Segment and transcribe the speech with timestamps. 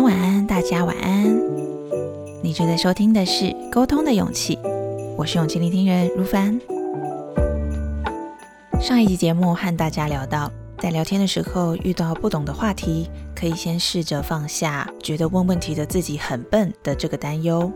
[0.00, 1.24] 晚安，大家晚安。
[2.42, 4.56] 你正在收听的是《沟通的勇气》，
[5.16, 6.58] 我是勇气聆听人如凡。
[8.80, 17.70] 上一集节目和大家聊到，在聊天的时候遇到不懂的话题，可以先试着放下觉得问问题的自己很笨的这个担忧，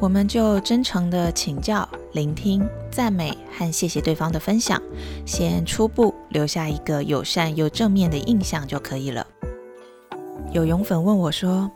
[0.00, 4.80] 我们就真诚的请教、聆听、赞美和谢谢对方的分享，
[5.26, 9.26] 先初步留下一个友善又正面的印象就可以了。
[10.52, 11.70] 有勇粉问我说：“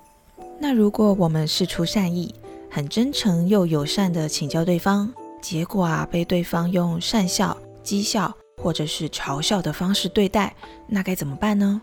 [0.58, 2.34] 那如果我们事出善意，
[2.70, 10.54] 很真诚又友善的请教对方，结果啊被对方用善笑、讥笑或者是嘲笑的方式对待，
[10.86, 11.80] 那该怎么办呢？”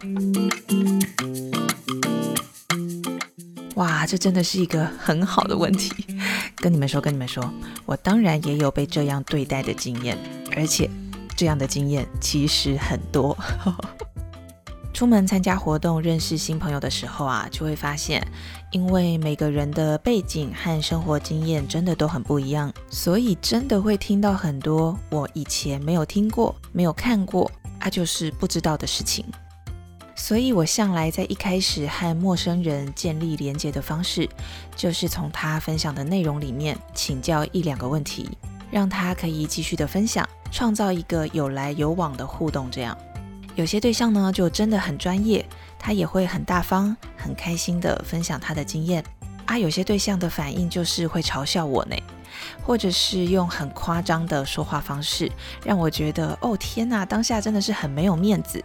[3.76, 6.06] 哇，这真的是一个很好的问题。
[6.58, 7.50] 跟你们说，跟你们说，
[7.86, 10.18] 我当然也有被这样对待的经验，
[10.58, 10.90] 而且
[11.38, 13.38] 这样的经验其实很多。
[15.00, 18.22] 出门参加活动、认识新朋友的时候啊，就会发现，
[18.70, 29.24] 因为每个人的背景和生活经验真的都很不一样，所以真的会听到很多我以前没有听过、没有看过，啊，就是不知道的事情。
[30.18, 34.28] 所以我向来在一开始和陌生人建立连接的方式，
[34.76, 38.30] 就是从他分享的内容里面请教一两个问题，
[38.70, 42.98] 让他可以继续的分享，创造一个有来有往的互动，这样。
[43.60, 45.46] 有些对象呢，就真的很专业，
[45.78, 49.04] 他也会很大方、很开心的分享他的经验
[49.46, 49.58] 啊。
[49.58, 51.96] 有些对象的反应就是会嘲笑我呢，
[52.64, 55.30] 或者是用很夸张的说话方式，
[55.66, 58.64] 让我觉得哦天哪，当下真的是很没有面子。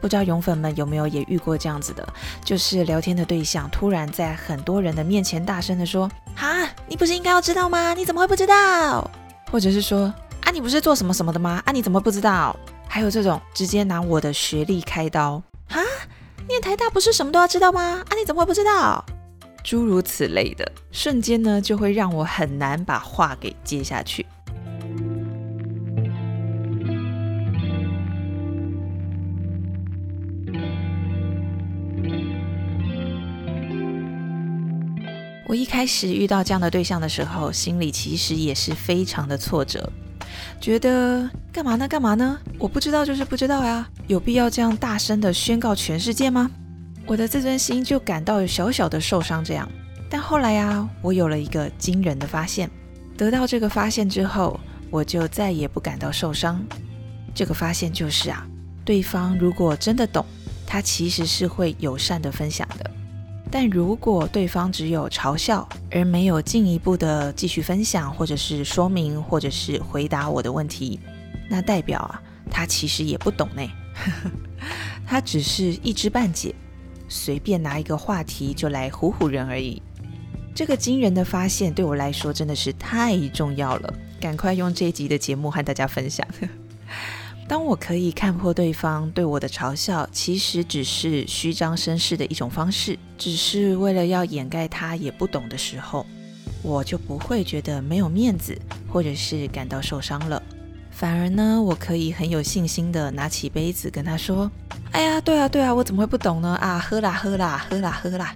[0.00, 2.06] 不知道勇粉们有没有也遇过这样子的，
[2.44, 7.94] 就是聊天的对象突然在很多人的面前大声的说：“哈，你不是应该要知道吗？
[7.94, 9.10] 你怎么会不知道？”
[9.50, 10.14] 或者是说
[10.46, 11.60] ：“啊，你不是做什么什么的吗？
[11.64, 12.56] 啊，你怎么不知道？”
[12.96, 15.76] 还有这种直接拿我的学历开刀啊！
[16.48, 18.02] 念台大不是什么都要知道吗？
[18.08, 19.04] 啊，你怎么会不知道？
[19.62, 24.24] 诸如此类的，瞬间呢就会让我很难把话给接下去。
[35.46, 39.92] 我一开始遇到这样的对象的时候，心里其实也是非常的挫折。
[40.60, 41.86] 觉得干嘛呢？
[41.88, 42.38] 干嘛呢？
[42.58, 46.50] 我不知道就是不知道呀，有必要这样大声的宣告全世界吗？
[47.06, 49.44] 我的自尊心就感到有小小的受伤。
[49.44, 49.68] 这样，
[50.10, 52.70] 但后来呀，我有了一个惊人的发现。
[53.16, 54.58] 得到这个发现之后，
[54.90, 56.62] 我就再也不感到受伤。
[57.34, 58.46] 这个发现就是啊，
[58.84, 60.24] 对方如果真的懂，
[60.66, 62.90] 他其实是会友善的分享的。
[63.58, 71.00] 但如果对方只有嘲笑，而没有进一步的继续分享，或者是说明，或者是回答我的问题，
[71.48, 73.62] 那代表啊，他其实也不懂呢。
[75.08, 76.54] 他只是一知半解，
[77.08, 79.80] 随便拿一个话题就来唬唬人而已。
[80.54, 86.28] 这个惊人的发现对我来说真的是太重要了，赶快用这一集的节目和大家分享。
[87.48, 96.04] 当我可以看破对方对我的嘲笑，其实只是虚张声势的一种方式，只是为了要掩盖他也不懂的时候，
[96.62, 98.60] 我就不会觉得没有面子，
[98.92, 100.42] 或者是感到受伤了。
[100.90, 104.50] 反而呢，我可以很有信心的拿起杯子跟他说
[104.90, 106.56] ：“哎呀，对啊，对啊，我怎么会不懂呢？
[106.60, 108.34] 啊，喝啦，喝啦，喝啦，喝啦。”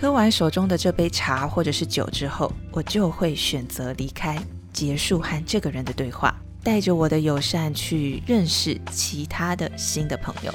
[0.00, 4.36] 喝完手中的这杯茶或者是酒之后，我就会选择离开，
[4.72, 6.34] 结束和这个人的对话。
[6.62, 10.52] 带着我的友善去认识其他的新的朋友。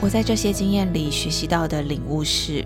[0.00, 2.64] 我在这些经验里学习到的领悟是：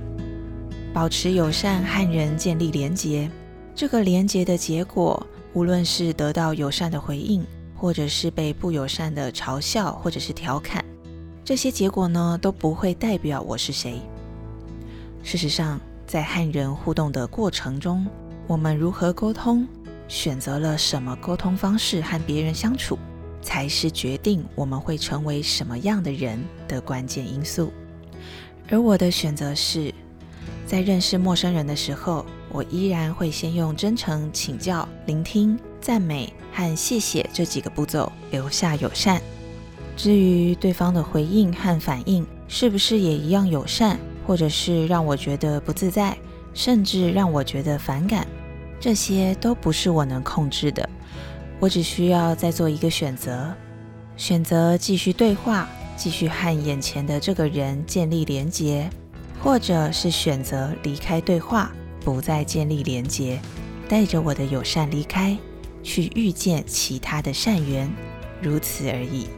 [0.93, 3.31] 保持友善和人建立连结。
[3.75, 7.45] 这个连结的结果，无论是得到友善的回应，
[7.77, 10.83] 或者是被不友善的嘲笑或者是调侃，
[11.45, 14.01] 这些结果呢都不会代表我是谁。
[15.27, 18.07] 事实上，在和人互动的过程中，
[18.47, 19.67] 我们如何沟通，
[20.07, 22.97] 选择了什么沟通方式和别人相处，
[23.43, 27.73] 才是决定我们会成为什么样的人的关键因素。
[28.71, 29.93] 而我的选择是，
[30.65, 39.21] 在认识陌生人的时候，我依然会先用真诚请教、聆听、赞美和谢谢这几个步骤留下友善。
[39.97, 43.99] 至于对方的回应和反应是不是也一样友善？
[44.27, 46.17] 或者是让我觉得不自在，
[46.53, 48.27] 甚至让我觉得反感，
[48.81, 50.89] 这些都不是我能控制的。
[51.61, 53.55] 我只需要再做一个选择：
[54.17, 58.91] 选择继续对话，继续和眼前的这个人建立连结，
[59.43, 61.71] 或者是选择离开对话，
[62.05, 63.41] 不再建立连结，
[63.89, 65.37] 带着我的友善离开，
[65.83, 67.91] 去遇见其他的善缘，
[68.43, 69.29] 如此而已。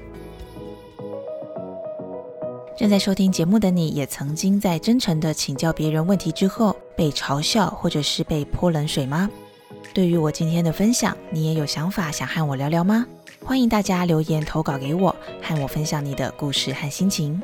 [2.78, 9.28] 正在收听节目的你，也曾经在真诚的请教别人问题之后，被嘲笑或者是被泼冷水吗？
[9.92, 13.04] 对于我今天的分享，你也有想法想和我聊聊吗？
[13.44, 17.42] 欢迎大家留言投稿给我，和我分享你的故事和心情。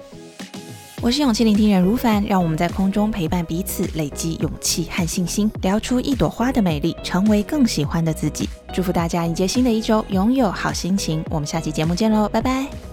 [1.00, 8.48] 我是勇气聆听人如凡，让我们在空中陪伴彼此，累积勇气和信心，聊出一朵花的美丽，成为更喜欢的自己。
[8.72, 11.24] 祝福大家迎接新的一周，拥有好心情。
[11.28, 12.83] 我们下期节目见喽，拜拜。